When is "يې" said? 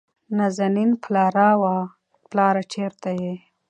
3.21-3.33